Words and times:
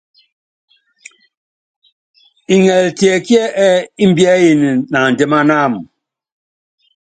Ngɛli 2.59 2.89
tiɛkíɛ́ 2.97 3.47
ɛ́ɛ́ 3.65 3.87
imbiɛyini 4.03 4.69
naandiman 4.91 5.49
wam? 5.57 5.73